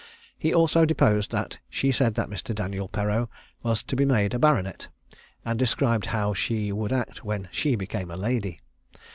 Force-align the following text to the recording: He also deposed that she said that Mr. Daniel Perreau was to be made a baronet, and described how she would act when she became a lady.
He 0.35 0.51
also 0.51 0.83
deposed 0.83 1.29
that 1.29 1.59
she 1.69 1.91
said 1.91 2.15
that 2.15 2.27
Mr. 2.27 2.55
Daniel 2.55 2.89
Perreau 2.89 3.29
was 3.61 3.83
to 3.83 3.95
be 3.95 4.03
made 4.03 4.33
a 4.33 4.39
baronet, 4.39 4.87
and 5.45 5.59
described 5.59 6.07
how 6.07 6.33
she 6.33 6.71
would 6.71 6.91
act 6.91 7.23
when 7.23 7.49
she 7.51 7.75
became 7.75 8.09
a 8.09 8.17
lady. 8.17 8.61